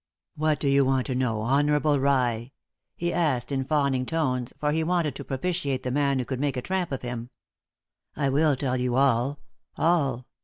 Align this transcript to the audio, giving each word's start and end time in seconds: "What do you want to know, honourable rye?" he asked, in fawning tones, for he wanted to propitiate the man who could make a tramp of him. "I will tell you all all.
"What 0.35 0.59
do 0.59 0.67
you 0.67 0.83
want 0.83 1.05
to 1.05 1.13
know, 1.13 1.43
honourable 1.43 1.99
rye?" 1.99 2.53
he 2.95 3.13
asked, 3.13 3.51
in 3.51 3.63
fawning 3.63 4.07
tones, 4.07 4.51
for 4.59 4.71
he 4.71 4.83
wanted 4.83 5.13
to 5.13 5.23
propitiate 5.23 5.83
the 5.83 5.91
man 5.91 6.17
who 6.17 6.25
could 6.25 6.39
make 6.39 6.57
a 6.57 6.61
tramp 6.63 6.91
of 6.91 7.03
him. 7.03 7.29
"I 8.15 8.29
will 8.29 8.55
tell 8.55 8.77
you 8.77 8.95
all 8.95 9.37
all. 9.77 10.25